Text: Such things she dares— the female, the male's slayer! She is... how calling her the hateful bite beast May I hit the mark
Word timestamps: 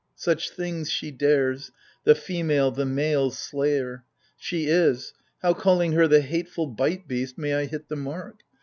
Such 0.15 0.49
things 0.49 0.89
she 0.89 1.11
dares— 1.11 1.69
the 2.05 2.15
female, 2.15 2.71
the 2.71 2.87
male's 2.87 3.37
slayer! 3.37 4.03
She 4.35 4.65
is... 4.65 5.13
how 5.43 5.53
calling 5.53 5.91
her 5.91 6.07
the 6.07 6.21
hateful 6.21 6.65
bite 6.65 7.07
beast 7.07 7.37
May 7.37 7.53
I 7.53 7.65
hit 7.65 7.87
the 7.87 7.95
mark 7.97 8.39